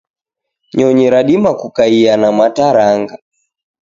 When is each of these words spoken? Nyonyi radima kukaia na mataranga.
Nyonyi 0.75 1.05
radima 1.13 1.51
kukaia 1.59 2.13
na 2.21 2.29
mataranga. 2.37 3.15